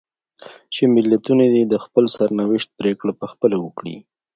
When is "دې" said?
1.53-1.63